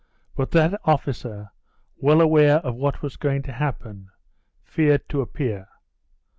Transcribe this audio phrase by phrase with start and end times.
[0.35, 1.51] But that officer,
[1.95, 4.09] well aware of what was going to happen,
[4.63, 5.67] feared to appear.